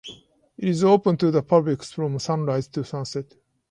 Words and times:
It 0.57 0.67
is 0.67 0.83
open 0.83 1.15
to 1.17 1.29
the 1.29 1.43
public 1.43 1.83
from 1.83 2.17
sunrise 2.17 2.67
to 2.69 2.83
sunset. 2.83 3.35